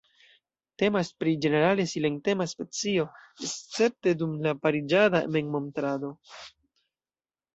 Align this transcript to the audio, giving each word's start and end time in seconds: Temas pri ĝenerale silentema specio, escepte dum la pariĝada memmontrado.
Temas 0.83 1.09
pri 1.23 1.33
ĝenerale 1.45 1.83
silentema 1.89 2.47
specio, 2.53 3.05
escepte 3.47 4.13
dum 4.21 4.33
la 4.47 4.53
pariĝada 4.63 5.21
memmontrado. 5.37 6.11